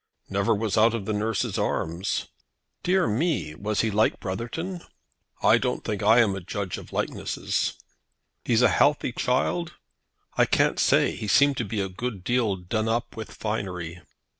[0.31, 2.25] "Never was out of the nurse's arms."
[2.81, 3.53] "Dear me!
[3.53, 4.81] Was he like Brotherton?"
[5.43, 7.77] "I don't think I am a judge of likenesses."
[8.43, 9.75] "He's a healthy child?"
[10.35, 11.15] "I can't say.
[11.15, 14.01] He seemed to be a good deal done up with finery."